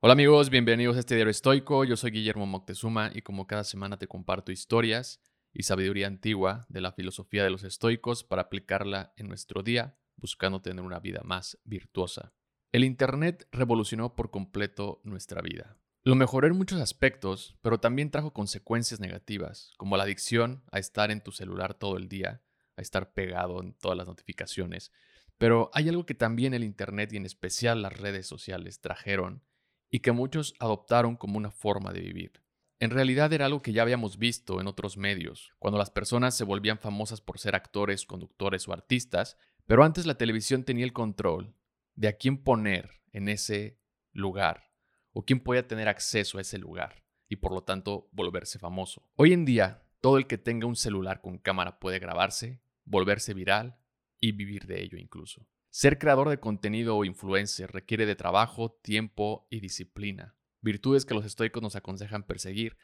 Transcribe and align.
Hola 0.00 0.12
amigos, 0.12 0.48
bienvenidos 0.48 0.94
a 0.96 1.00
este 1.00 1.16
diario 1.16 1.32
estoico. 1.32 1.82
Yo 1.82 1.96
soy 1.96 2.12
Guillermo 2.12 2.46
Moctezuma 2.46 3.10
y 3.12 3.22
como 3.22 3.48
cada 3.48 3.64
semana 3.64 3.98
te 3.98 4.06
comparto 4.06 4.52
historias 4.52 5.20
y 5.52 5.64
sabiduría 5.64 6.06
antigua 6.06 6.66
de 6.68 6.80
la 6.80 6.92
filosofía 6.92 7.42
de 7.42 7.50
los 7.50 7.64
estoicos 7.64 8.22
para 8.22 8.42
aplicarla 8.42 9.12
en 9.16 9.26
nuestro 9.26 9.64
día, 9.64 9.98
buscando 10.14 10.62
tener 10.62 10.84
una 10.84 11.00
vida 11.00 11.22
más 11.24 11.58
virtuosa. 11.64 12.32
El 12.70 12.84
Internet 12.84 13.48
revolucionó 13.50 14.14
por 14.14 14.30
completo 14.30 15.00
nuestra 15.02 15.42
vida. 15.42 15.76
Lo 16.04 16.14
mejoró 16.14 16.46
en 16.46 16.56
muchos 16.56 16.80
aspectos, 16.80 17.56
pero 17.60 17.80
también 17.80 18.12
trajo 18.12 18.32
consecuencias 18.32 19.00
negativas, 19.00 19.72
como 19.78 19.96
la 19.96 20.04
adicción 20.04 20.62
a 20.70 20.78
estar 20.78 21.10
en 21.10 21.24
tu 21.24 21.32
celular 21.32 21.74
todo 21.74 21.96
el 21.96 22.08
día, 22.08 22.40
a 22.76 22.82
estar 22.82 23.14
pegado 23.14 23.60
en 23.60 23.74
todas 23.74 23.98
las 23.98 24.06
notificaciones. 24.06 24.92
Pero 25.38 25.72
hay 25.74 25.88
algo 25.88 26.06
que 26.06 26.14
también 26.14 26.54
el 26.54 26.62
Internet 26.62 27.12
y 27.12 27.16
en 27.16 27.26
especial 27.26 27.82
las 27.82 27.98
redes 27.98 28.28
sociales 28.28 28.80
trajeron 28.80 29.42
y 29.90 30.00
que 30.00 30.12
muchos 30.12 30.54
adoptaron 30.58 31.16
como 31.16 31.38
una 31.38 31.50
forma 31.50 31.92
de 31.92 32.00
vivir. 32.00 32.42
En 32.80 32.90
realidad 32.90 33.32
era 33.32 33.46
algo 33.46 33.60
que 33.60 33.72
ya 33.72 33.82
habíamos 33.82 34.18
visto 34.18 34.60
en 34.60 34.68
otros 34.68 34.96
medios, 34.96 35.52
cuando 35.58 35.78
las 35.78 35.90
personas 35.90 36.36
se 36.36 36.44
volvían 36.44 36.78
famosas 36.78 37.20
por 37.20 37.38
ser 37.38 37.56
actores, 37.56 38.06
conductores 38.06 38.68
o 38.68 38.72
artistas, 38.72 39.36
pero 39.66 39.82
antes 39.82 40.06
la 40.06 40.16
televisión 40.16 40.62
tenía 40.62 40.84
el 40.84 40.92
control 40.92 41.54
de 41.96 42.08
a 42.08 42.12
quién 42.12 42.42
poner 42.42 43.02
en 43.12 43.28
ese 43.28 43.80
lugar 44.12 44.70
o 45.12 45.24
quién 45.24 45.40
podía 45.40 45.66
tener 45.66 45.88
acceso 45.88 46.38
a 46.38 46.42
ese 46.42 46.58
lugar 46.58 47.02
y 47.28 47.36
por 47.36 47.52
lo 47.52 47.62
tanto 47.62 48.08
volverse 48.12 48.58
famoso. 48.58 49.08
Hoy 49.16 49.32
en 49.32 49.44
día, 49.44 49.82
todo 50.00 50.16
el 50.16 50.26
que 50.26 50.38
tenga 50.38 50.66
un 50.66 50.76
celular 50.76 51.20
con 51.20 51.38
cámara 51.38 51.80
puede 51.80 51.98
grabarse, 51.98 52.62
volverse 52.84 53.34
viral 53.34 53.76
y 54.20 54.32
vivir 54.32 54.66
de 54.66 54.82
ello 54.82 54.98
incluso. 54.98 55.46
Ser 55.70 55.98
creador 55.98 56.28
de 56.28 56.40
contenido 56.40 56.96
o 56.96 57.04
influencer 57.04 57.70
requiere 57.70 58.06
de 58.06 58.16
trabajo, 58.16 58.78
tiempo 58.82 59.46
y 59.50 59.60
disciplina, 59.60 60.36
virtudes 60.60 61.04
que 61.04 61.14
los 61.14 61.24
estoicos 61.24 61.62
nos 61.62 61.76
aconsejan 61.76 62.24
perseguir, 62.24 62.76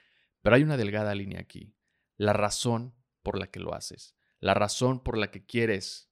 pero 0.43 0.57
hay 0.57 0.63
una 0.63 0.77
delgada 0.77 1.15
línea 1.15 1.41
aquí, 1.41 1.75
la 2.17 2.35
razón 2.35 2.95
por 3.23 3.39
la 3.39 3.47
que 3.47 3.61
lo 3.61 3.75
haces, 3.75 4.17
la 4.39 4.55
razón 4.55 5.03
por 5.03 5.17
la 5.17 5.31
que 5.31 5.47
quieres 5.47 6.11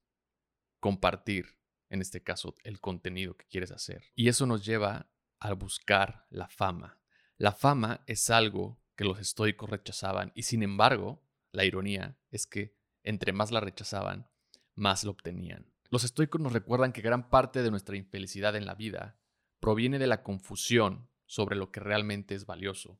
compartir, 0.79 1.59
en 1.89 2.01
este 2.01 2.23
caso, 2.23 2.55
el 2.63 2.81
contenido 2.81 3.37
que 3.37 3.45
quieres 3.45 3.71
hacer. 3.71 4.03
Y 4.15 4.27
eso 4.27 4.47
nos 4.47 4.65
lleva 4.65 5.11
a 5.39 5.53
buscar 5.53 6.25
la 6.29 6.47
fama. 6.47 6.99
La 7.37 7.51
fama 7.51 8.03
es 8.07 8.29
algo 8.29 8.81
que 8.95 9.05
los 9.05 9.19
estoicos 9.19 9.69
rechazaban 9.69 10.31
y 10.35 10.43
sin 10.43 10.63
embargo, 10.63 11.23
la 11.51 11.65
ironía 11.65 12.17
es 12.31 12.47
que 12.47 12.75
entre 13.03 13.33
más 13.33 13.51
la 13.51 13.59
rechazaban, 13.59 14.29
más 14.75 15.03
lo 15.03 15.11
obtenían. 15.11 15.72
Los 15.89 16.03
estoicos 16.03 16.41
nos 16.41 16.53
recuerdan 16.53 16.93
que 16.93 17.01
gran 17.01 17.29
parte 17.29 17.61
de 17.61 17.71
nuestra 17.71 17.97
infelicidad 17.97 18.55
en 18.55 18.65
la 18.65 18.75
vida 18.75 19.17
proviene 19.59 19.99
de 19.99 20.07
la 20.07 20.23
confusión 20.23 21.09
sobre 21.25 21.55
lo 21.55 21.71
que 21.71 21.79
realmente 21.79 22.35
es 22.35 22.45
valioso. 22.45 22.99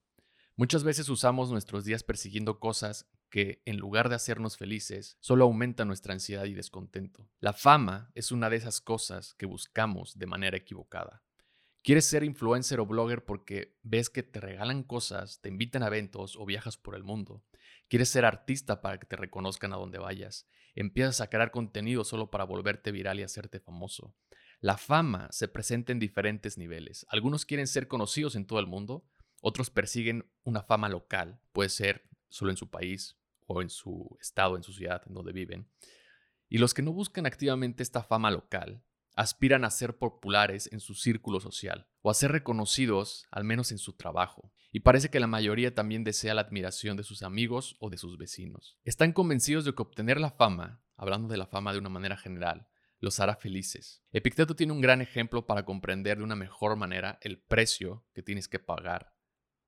Muchas 0.56 0.84
veces 0.84 1.10
usamos 1.10 1.52
nuestros 1.52 1.84
días 1.84 2.04
persiguiendo 2.04 2.60
cosas 2.60 3.10
que, 3.30 3.64
en 3.66 3.78
lugar 3.78 4.10
de 4.10 4.16
hacernos 4.16 4.58
felices, 4.58 5.18
solo 5.20 5.46
aumentan 5.46 5.88
nuestra 5.88 6.14
ansiedad 6.14 6.46
y 6.46 6.54
descontento. 6.54 7.28
La 7.40 7.54
fama 7.54 8.12
es 8.14 8.32
una 8.32 8.52
de 8.52 8.58
esas 8.58 8.80
cosas 8.80 9.34
que 9.34 9.48
buscamos 9.48 10.20
de 10.20 10.28
manera 10.28 10.56
equivocada. 10.56 11.24
Quieres 11.82 12.06
ser 12.06 12.24
influencer 12.24 12.80
o 12.80 12.86
blogger 12.86 13.26
porque 13.26 13.76
ves 13.82 14.12
que 14.12 14.22
te 14.22 14.40
regalan 14.40 14.84
cosas, 14.84 15.42
te 15.42 15.50
invitan 15.50 15.82
a 15.84 15.88
eventos 15.88 16.36
o 16.38 16.46
viajas 16.46 16.78
por 16.78 16.96
el 16.96 17.04
mundo. 17.04 17.44
Quieres 17.88 18.10
ser 18.10 18.26
artista 18.26 18.82
para 18.82 19.00
que 19.00 19.06
te 19.06 19.16
reconozcan 19.16 19.74
a 19.74 19.78
donde 19.78 20.00
vayas. 20.00 20.48
Empiezas 20.76 21.22
a 21.22 21.30
crear 21.30 21.52
contenido 21.52 22.04
solo 22.04 22.32
para 22.32 22.44
volverte 22.44 22.92
viral 22.92 23.20
y 23.20 23.24
hacerte 23.24 23.60
famoso. 23.60 24.16
La 24.60 24.78
fama 24.78 25.28
se 25.32 25.48
presenta 25.48 25.92
en 25.92 26.00
diferentes 26.00 26.58
niveles. 26.58 27.06
Algunos 27.10 27.46
quieren 27.46 27.68
ser 27.68 27.88
conocidos 27.88 28.36
en 28.36 28.46
todo 28.46 28.60
el 28.60 28.68
mundo, 28.68 29.06
otros 29.42 29.70
persiguen 29.70 30.32
una 30.44 30.64
fama 30.64 30.88
local, 30.88 31.40
puede 31.52 31.70
ser 31.70 32.10
solo 32.30 32.52
en 32.52 32.58
su 32.58 32.70
país 32.70 33.18
o 33.46 33.62
en 33.62 33.70
su 33.70 34.18
estado, 34.22 34.56
en 34.56 34.64
su 34.64 34.72
ciudad, 34.72 35.02
en 35.06 35.14
donde 35.14 35.34
viven. 35.34 35.68
Y 36.48 36.60
los 36.60 36.74
que 36.74 36.82
no 36.82 36.94
buscan 36.94 37.26
activamente 37.26 37.84
esta 37.84 38.04
fama 38.04 38.32
local 38.32 38.82
aspiran 39.16 39.64
a 39.66 39.70
ser 39.70 39.98
populares 39.98 40.70
en 40.72 40.80
su 40.80 40.96
círculo 40.96 41.40
social 41.40 41.88
o 42.02 42.10
a 42.10 42.14
ser 42.14 42.32
reconocidos 42.32 43.26
al 43.32 43.44
menos 43.44 43.72
en 43.72 43.78
su 43.78 43.94
trabajo. 43.94 44.52
Y 44.72 44.80
parece 44.80 45.10
que 45.10 45.20
la 45.20 45.28
mayoría 45.28 45.76
también 45.76 46.04
desea 46.04 46.34
la 46.34 46.42
admiración 46.42 46.98
de 46.98 47.04
sus 47.04 47.22
amigos 47.22 47.76
o 47.80 47.90
de 47.90 47.98
sus 47.98 48.18
vecinos. 48.18 48.80
Están 48.84 49.14
convencidos 49.14 49.66
de 49.66 49.74
que 49.74 49.82
obtener 49.82 50.20
la 50.20 50.32
fama, 50.32 50.84
hablando 50.98 51.28
de 51.28 51.38
la 51.38 51.46
fama 51.46 51.74
de 51.74 51.80
una 51.80 51.90
manera 51.90 52.18
general, 52.18 52.68
los 53.00 53.20
hará 53.20 53.36
felices. 53.36 54.02
Epicteto 54.12 54.56
tiene 54.56 54.74
un 54.74 54.82
gran 54.82 55.02
ejemplo 55.02 55.46
para 55.46 55.66
comprender 55.66 56.18
de 56.18 56.24
una 56.24 56.36
mejor 56.36 56.76
manera 56.76 57.20
el 57.22 57.40
precio 57.40 58.06
que 58.14 58.24
tienes 58.24 58.48
que 58.48 58.60
pagar 58.60 59.14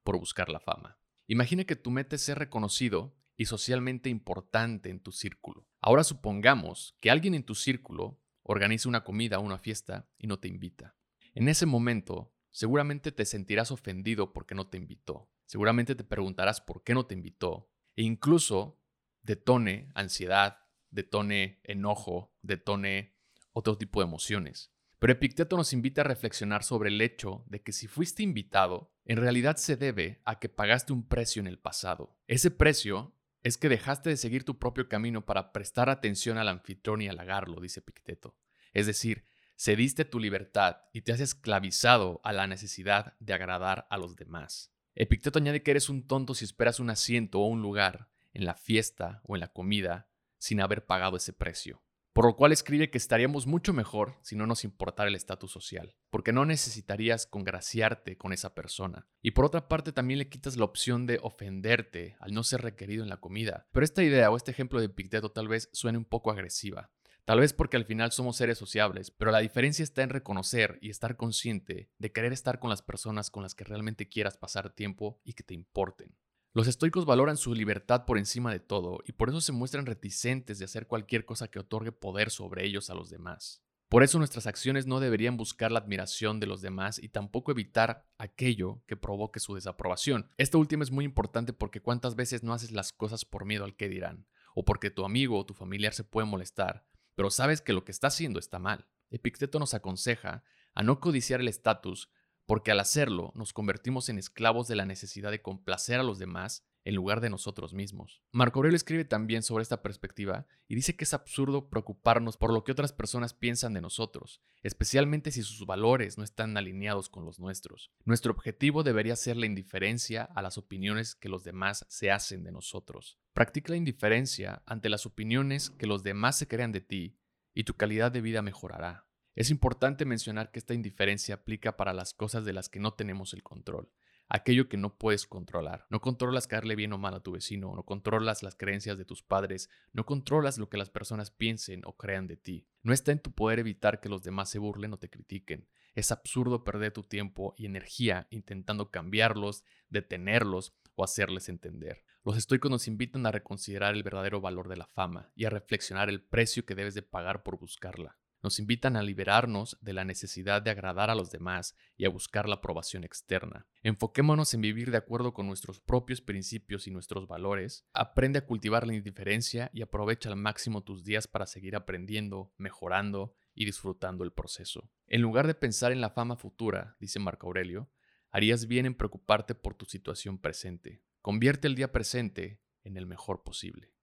por 0.03 0.17
buscar 0.17 0.49
la 0.49 0.59
fama. 0.59 0.97
Imagina 1.27 1.65
que 1.65 1.75
tu 1.75 1.91
meta 1.91 2.15
es 2.15 2.23
ser 2.23 2.39
reconocido 2.39 3.17
y 3.35 3.45
socialmente 3.45 4.09
importante 4.09 4.89
en 4.89 5.01
tu 5.01 5.11
círculo. 5.11 5.67
Ahora 5.81 6.03
supongamos 6.03 6.97
que 7.01 7.11
alguien 7.11 7.35
en 7.35 7.43
tu 7.43 7.55
círculo 7.55 8.21
organiza 8.45 8.87
una 8.87 9.03
comida 9.03 9.39
o 9.39 9.41
una 9.41 9.57
fiesta 9.57 10.07
y 10.17 10.27
no 10.27 10.39
te 10.39 10.47
invita. 10.47 10.95
En 11.33 11.49
ese 11.49 11.65
momento, 11.65 12.33
seguramente 12.51 13.11
te 13.11 13.25
sentirás 13.25 13.71
ofendido 13.71 14.33
porque 14.33 14.55
no 14.55 14.67
te 14.67 14.77
invitó. 14.77 15.31
Seguramente 15.45 15.95
te 15.95 16.03
preguntarás 16.03 16.61
por 16.61 16.83
qué 16.83 16.93
no 16.93 17.05
te 17.05 17.15
invitó. 17.15 17.71
E 17.95 18.03
incluso 18.03 18.79
detone 19.23 19.89
ansiedad, 19.95 20.59
detone 20.91 21.59
enojo, 21.63 22.33
detone 22.41 23.17
otro 23.51 23.77
tipo 23.77 23.99
de 23.99 24.07
emociones. 24.07 24.71
Pero 24.99 25.13
Epicteto 25.13 25.57
nos 25.57 25.73
invita 25.73 26.01
a 26.01 26.05
reflexionar 26.05 26.63
sobre 26.63 26.89
el 26.89 27.01
hecho 27.01 27.43
de 27.47 27.61
que 27.61 27.71
si 27.71 27.87
fuiste 27.87 28.23
invitado, 28.23 28.93
en 29.05 29.17
realidad 29.17 29.55
se 29.57 29.75
debe 29.75 30.21
a 30.23 30.39
que 30.39 30.49
pagaste 30.49 30.93
un 30.93 31.07
precio 31.07 31.39
en 31.39 31.47
el 31.47 31.59
pasado. 31.59 32.17
Ese 32.27 32.51
precio 32.51 33.14
es 33.45 33.59
que 33.59 33.69
dejaste 33.69 34.09
de 34.09 34.17
seguir 34.17 34.43
tu 34.43 34.57
propio 34.57 34.89
camino 34.89 35.23
para 35.23 35.51
prestar 35.51 35.87
atención 35.87 36.39
al 36.39 36.49
anfitrión 36.49 37.03
y 37.03 37.09
halagarlo, 37.09 37.61
dice 37.61 37.79
Picteto. 37.79 38.35
Es 38.73 38.87
decir, 38.87 39.23
cediste 39.55 40.03
tu 40.03 40.19
libertad 40.19 40.77
y 40.93 41.01
te 41.01 41.11
has 41.11 41.19
esclavizado 41.19 42.21
a 42.23 42.33
la 42.33 42.47
necesidad 42.47 43.13
de 43.19 43.33
agradar 43.33 43.85
a 43.91 43.97
los 43.97 44.15
demás. 44.15 44.73
Epicteto 44.95 45.37
añade 45.37 45.61
que 45.61 45.69
eres 45.69 45.89
un 45.89 46.07
tonto 46.07 46.33
si 46.33 46.43
esperas 46.43 46.79
un 46.79 46.89
asiento 46.89 47.39
o 47.39 47.45
un 47.45 47.61
lugar 47.61 48.09
en 48.33 48.45
la 48.45 48.55
fiesta 48.55 49.21
o 49.25 49.35
en 49.35 49.41
la 49.41 49.53
comida 49.53 50.09
sin 50.39 50.59
haber 50.59 50.87
pagado 50.87 51.15
ese 51.15 51.31
precio 51.31 51.84
por 52.15 52.27
lo 52.27 52.37
cual 52.37 52.53
escribe 52.53 52.89
que 52.89 52.97
estaríamos 52.97 53.45
mucho 53.45 53.73
mejor 53.73 54.17
si 54.21 54.37
no 54.37 54.47
nos 54.47 54.63
importara 54.63 55.09
el 55.09 55.15
estatus 55.15 55.51
social, 55.51 55.97
porque 56.09 56.31
no 56.31 56.45
necesitarías 56.45 57.27
congraciarte 57.27 58.17
con 58.17 58.31
esa 58.31 58.55
persona. 58.55 59.05
Y 59.21 59.31
por 59.31 59.43
otra 59.43 59.67
parte 59.67 59.91
también 59.91 60.19
le 60.19 60.29
quitas 60.29 60.55
la 60.55 60.63
opción 60.63 61.07
de 61.07 61.19
ofenderte 61.21 62.15
al 62.21 62.33
no 62.33 62.43
ser 62.43 62.61
requerido 62.61 63.03
en 63.03 63.09
la 63.09 63.17
comida. 63.17 63.67
Pero 63.73 63.83
esta 63.83 64.01
idea 64.01 64.31
o 64.31 64.37
este 64.37 64.51
ejemplo 64.51 64.79
de 64.79 64.87
Picteto 64.87 65.33
tal 65.33 65.49
vez 65.49 65.67
suene 65.73 65.97
un 65.97 66.05
poco 66.05 66.31
agresiva. 66.31 66.89
Tal 67.25 67.41
vez 67.41 67.51
porque 67.51 67.75
al 67.75 67.83
final 67.83 68.13
somos 68.13 68.37
seres 68.37 68.57
sociables, 68.57 69.11
pero 69.11 69.31
la 69.31 69.39
diferencia 69.39 69.83
está 69.83 70.01
en 70.01 70.09
reconocer 70.09 70.79
y 70.79 70.91
estar 70.91 71.17
consciente 71.17 71.91
de 71.97 72.11
querer 72.13 72.31
estar 72.31 72.59
con 72.59 72.69
las 72.69 72.81
personas 72.81 73.29
con 73.29 73.43
las 73.43 73.55
que 73.55 73.65
realmente 73.65 74.07
quieras 74.07 74.37
pasar 74.37 74.69
tiempo 74.69 75.19
y 75.25 75.33
que 75.33 75.43
te 75.43 75.53
importen. 75.53 76.15
Los 76.55 76.67
estoicos 76.69 77.05
valoran 77.05 77.35
su 77.35 77.53
libertad 77.53 78.05
por 78.05 78.17
encima 78.17 78.49
de 78.49 78.61
todo 78.61 78.99
y 79.05 79.11
por 79.11 79.27
eso 79.27 79.41
se 79.41 79.51
muestran 79.51 79.85
reticentes 79.85 80.57
de 80.57 80.63
hacer 80.63 80.87
cualquier 80.87 81.25
cosa 81.25 81.49
que 81.49 81.59
otorgue 81.59 81.91
poder 81.91 82.31
sobre 82.31 82.65
ellos 82.65 82.89
a 82.89 82.93
los 82.93 83.09
demás. 83.09 83.61
Por 83.89 84.03
eso 84.03 84.19
nuestras 84.19 84.47
acciones 84.47 84.87
no 84.87 85.01
deberían 85.01 85.35
buscar 85.35 85.73
la 85.73 85.79
admiración 85.79 86.39
de 86.39 86.47
los 86.47 86.61
demás 86.61 86.97
y 86.97 87.09
tampoco 87.09 87.51
evitar 87.51 88.07
aquello 88.17 88.81
que 88.87 88.95
provoque 88.95 89.41
su 89.41 89.53
desaprobación. 89.53 90.31
Esto 90.37 90.57
último 90.57 90.83
es 90.83 90.91
muy 90.91 91.03
importante 91.03 91.51
porque 91.51 91.81
cuántas 91.81 92.15
veces 92.15 92.41
no 92.41 92.53
haces 92.53 92.71
las 92.71 92.93
cosas 92.93 93.25
por 93.25 93.43
miedo 93.43 93.65
al 93.65 93.75
que 93.75 93.89
dirán, 93.89 94.25
o 94.53 94.63
porque 94.63 94.89
tu 94.89 95.03
amigo 95.03 95.37
o 95.37 95.45
tu 95.45 95.53
familiar 95.53 95.93
se 95.93 96.05
puede 96.05 96.25
molestar, 96.25 96.87
pero 97.15 97.31
sabes 97.31 97.59
que 97.59 97.73
lo 97.73 97.83
que 97.83 97.91
está 97.91 98.07
haciendo 98.07 98.39
está 98.39 98.59
mal. 98.59 98.87
Epicteto 99.09 99.59
nos 99.59 99.73
aconseja 99.73 100.45
a 100.73 100.83
no 100.83 101.01
codiciar 101.01 101.41
el 101.41 101.49
estatus 101.49 102.09
porque 102.45 102.71
al 102.71 102.79
hacerlo 102.79 103.31
nos 103.35 103.53
convertimos 103.53 104.09
en 104.09 104.17
esclavos 104.17 104.67
de 104.67 104.75
la 104.75 104.85
necesidad 104.85 105.31
de 105.31 105.41
complacer 105.41 105.99
a 105.99 106.03
los 106.03 106.19
demás 106.19 106.65
en 106.85 106.95
lugar 106.95 107.19
de 107.19 107.31
nosotros 107.31 107.73
mismos. 107.73 108.21
Marco 108.31 108.59
Aurelio 108.59 108.75
escribe 108.75 109.05
también 109.05 109.41
sobre 109.41 109.63
esta 109.63 109.81
perspectiva 109.81 110.45
y 110.67 110.75
dice 110.75 110.95
que 110.95 111.03
es 111.03 111.13
absurdo 111.13 111.69
preocuparnos 111.69 112.37
por 112.37 112.53
lo 112.53 112.63
que 112.63 112.71
otras 112.71 112.93
personas 112.93 113.33
piensan 113.33 113.73
de 113.73 113.81
nosotros, 113.81 114.41
especialmente 114.61 115.31
si 115.31 115.41
sus 115.41 115.65
valores 115.65 116.17
no 116.17 116.23
están 116.23 116.55
alineados 116.55 117.09
con 117.09 117.25
los 117.25 117.39
nuestros. 117.39 117.91
Nuestro 118.05 118.31
objetivo 118.31 118.83
debería 118.83 119.15
ser 119.15 119.35
la 119.35 119.47
indiferencia 119.47 120.23
a 120.23 120.41
las 120.43 120.57
opiniones 120.59 121.15
que 121.15 121.29
los 121.29 121.43
demás 121.43 121.85
se 121.89 122.11
hacen 122.11 122.43
de 122.43 122.51
nosotros. 122.51 123.17
Practica 123.33 123.71
la 123.71 123.77
indiferencia 123.77 124.61
ante 124.67 124.89
las 124.89 125.07
opiniones 125.07 125.71
que 125.71 125.87
los 125.87 126.03
demás 126.03 126.37
se 126.37 126.47
crean 126.47 126.71
de 126.71 126.81
ti 126.81 127.17
y 127.55 127.63
tu 127.63 127.73
calidad 127.73 128.11
de 128.11 128.21
vida 128.21 128.43
mejorará. 128.43 129.04
Es 129.35 129.49
importante 129.49 130.05
mencionar 130.05 130.49
que 130.49 130.59
esta 130.59 130.73
indiferencia 130.73 131.35
aplica 131.35 131.75
para 131.75 131.91
las 131.91 132.13
cosas 132.13 132.45
de 132.45 132.53
las 132.53 132.69
que 132.69 132.79
no 132.79 132.93
tenemos 132.93 133.33
el 133.33 133.43
control, 133.43 133.91
aquello 134.29 134.69
que 134.69 134.77
no 134.77 134.97
puedes 134.97 135.27
controlar. 135.27 135.85
No 135.89 135.99
controlas 135.99 136.47
caerle 136.47 136.77
bien 136.77 136.93
o 136.93 136.97
mal 136.97 137.15
a 137.15 137.19
tu 137.19 137.33
vecino, 137.33 137.75
no 137.75 137.83
controlas 137.83 138.43
las 138.43 138.55
creencias 138.55 138.97
de 138.97 139.03
tus 139.03 139.23
padres, 139.23 139.69
no 139.91 140.05
controlas 140.05 140.57
lo 140.57 140.69
que 140.69 140.77
las 140.77 140.89
personas 140.89 141.31
piensen 141.31 141.81
o 141.85 141.97
crean 141.97 142.27
de 142.27 142.37
ti. 142.37 142.65
No 142.81 142.93
está 142.93 143.11
en 143.11 143.19
tu 143.19 143.33
poder 143.33 143.59
evitar 143.59 143.99
que 143.99 144.07
los 144.07 144.23
demás 144.23 144.49
se 144.49 144.59
burlen 144.59 144.93
o 144.93 144.99
te 144.99 145.09
critiquen. 145.09 145.67
Es 145.95 146.13
absurdo 146.13 146.63
perder 146.63 146.93
tu 146.93 147.03
tiempo 147.03 147.55
y 147.57 147.65
energía 147.65 148.27
intentando 148.29 148.89
cambiarlos, 148.89 149.65
detenerlos 149.89 150.73
o 150.95 151.03
hacerles 151.03 151.49
entender. 151.49 152.05
Los 152.23 152.37
estoicos 152.37 152.71
nos 152.71 152.87
invitan 152.87 153.25
a 153.25 153.31
reconsiderar 153.31 153.95
el 153.95 154.03
verdadero 154.03 154.39
valor 154.39 154.69
de 154.69 154.77
la 154.77 154.87
fama 154.87 155.33
y 155.35 155.43
a 155.43 155.49
reflexionar 155.49 156.07
el 156.07 156.23
precio 156.23 156.65
que 156.65 156.73
debes 156.73 156.95
de 156.95 157.01
pagar 157.01 157.43
por 157.43 157.59
buscarla. 157.59 158.17
Nos 158.45 158.59
invitan 158.59 158.95
a 158.95 159.01
liberarnos 159.01 159.75
de 159.81 159.93
la 159.93 160.05
necesidad 160.05 160.61
de 160.61 160.69
agradar 160.69 161.09
a 161.09 161.15
los 161.15 161.31
demás 161.31 161.75
y 161.97 162.05
a 162.05 162.09
buscar 162.09 162.47
la 162.47 162.57
aprobación 162.57 163.03
externa. 163.03 163.65
Enfoquémonos 163.81 164.53
en 164.53 164.61
vivir 164.61 164.91
de 164.91 164.97
acuerdo 164.97 165.33
con 165.33 165.47
nuestros 165.47 165.79
propios 165.79 166.21
principios 166.21 166.85
y 166.85 166.91
nuestros 166.91 167.27
valores. 167.27 167.87
Aprende 167.91 168.37
a 168.37 168.45
cultivar 168.45 168.85
la 168.85 168.93
indiferencia 168.93 169.71
y 169.73 169.81
aprovecha 169.81 170.29
al 170.29 170.35
máximo 170.35 170.83
tus 170.83 171.03
días 171.03 171.27
para 171.27 171.47
seguir 171.47 171.75
aprendiendo, 171.75 172.53
mejorando 172.59 173.33
y 173.55 173.65
disfrutando 173.65 174.23
el 174.23 174.31
proceso. 174.31 174.91
En 175.07 175.23
lugar 175.23 175.47
de 175.47 175.55
pensar 175.55 175.91
en 175.91 175.99
la 175.99 176.11
fama 176.11 176.35
futura, 176.35 176.97
dice 176.99 177.17
Marco 177.17 177.47
Aurelio, 177.47 177.89
harías 178.29 178.67
bien 178.67 178.85
en 178.85 178.93
preocuparte 178.93 179.55
por 179.55 179.73
tu 179.73 179.85
situación 179.85 180.37
presente. 180.37 181.01
Convierte 181.23 181.67
el 181.67 181.73
día 181.73 181.91
presente 181.91 182.61
en 182.83 182.95
el 182.95 183.07
mejor 183.07 183.41
posible. 183.41 183.94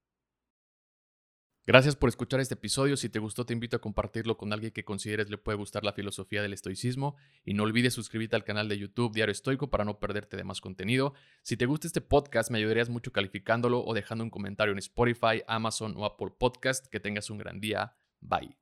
Gracias 1.64 1.94
por 1.94 2.08
escuchar 2.08 2.40
este 2.40 2.54
episodio. 2.54 2.96
Si 2.96 3.08
te 3.08 3.20
gustó, 3.20 3.46
te 3.46 3.52
invito 3.52 3.76
a 3.76 3.80
compartirlo 3.80 4.36
con 4.36 4.52
alguien 4.52 4.72
que 4.72 4.84
consideres 4.84 5.30
le 5.30 5.38
puede 5.38 5.58
gustar 5.58 5.84
la 5.84 5.92
filosofía 5.92 6.42
del 6.42 6.52
estoicismo. 6.52 7.14
Y 7.44 7.54
no 7.54 7.62
olvides 7.62 7.94
suscribirte 7.94 8.34
al 8.34 8.42
canal 8.42 8.68
de 8.68 8.78
YouTube 8.78 9.14
Diario 9.14 9.30
Estoico 9.30 9.70
para 9.70 9.84
no 9.84 10.00
perderte 10.00 10.36
de 10.36 10.42
más 10.42 10.60
contenido. 10.60 11.14
Si 11.42 11.56
te 11.56 11.66
gusta 11.66 11.86
este 11.86 12.00
podcast, 12.00 12.50
me 12.50 12.58
ayudarías 12.58 12.88
mucho 12.88 13.12
calificándolo 13.12 13.84
o 13.84 13.94
dejando 13.94 14.24
un 14.24 14.30
comentario 14.30 14.72
en 14.72 14.78
Spotify, 14.78 15.42
Amazon 15.46 15.94
o 15.96 16.04
Apple 16.04 16.32
Podcast. 16.36 16.88
Que 16.88 16.98
tengas 16.98 17.30
un 17.30 17.38
gran 17.38 17.60
día. 17.60 17.94
Bye. 18.20 18.56